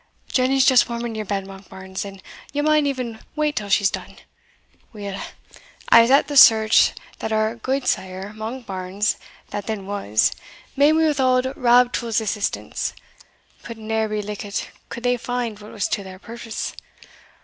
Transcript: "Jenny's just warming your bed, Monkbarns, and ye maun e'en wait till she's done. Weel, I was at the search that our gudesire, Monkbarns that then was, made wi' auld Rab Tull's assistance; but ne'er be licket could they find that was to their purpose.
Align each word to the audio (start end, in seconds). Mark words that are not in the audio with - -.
"Jenny's 0.29 0.65
just 0.65 0.89
warming 0.89 1.13
your 1.13 1.25
bed, 1.25 1.45
Monkbarns, 1.45 2.05
and 2.05 2.23
ye 2.51 2.63
maun 2.63 2.87
e'en 2.87 3.19
wait 3.35 3.55
till 3.55 3.69
she's 3.69 3.91
done. 3.91 4.17
Weel, 4.93 5.21
I 5.89 6.01
was 6.01 6.09
at 6.09 6.25
the 6.27 6.35
search 6.35 6.93
that 7.19 7.31
our 7.31 7.57
gudesire, 7.57 8.33
Monkbarns 8.33 9.17
that 9.51 9.67
then 9.67 9.85
was, 9.85 10.31
made 10.75 10.93
wi' 10.93 11.13
auld 11.19 11.53
Rab 11.55 11.93
Tull's 11.93 12.19
assistance; 12.19 12.93
but 13.67 13.77
ne'er 13.77 14.09
be 14.09 14.23
licket 14.23 14.71
could 14.89 15.03
they 15.03 15.17
find 15.17 15.59
that 15.59 15.69
was 15.71 15.87
to 15.89 16.03
their 16.03 16.17
purpose. 16.17 16.73